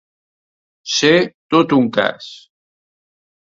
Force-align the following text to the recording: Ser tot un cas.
Ser 0.93 1.11
tot 1.57 1.77
un 1.79 1.93
cas. 2.01 2.33